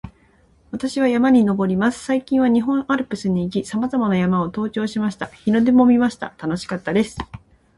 [0.71, 2.03] 私は山に登ります。
[2.03, 5.27] 最近は日本アルプスに行き、さまざまな山を登頂しました。
[5.27, 6.33] 日の出も見ました。
[6.39, 7.19] 楽しかったです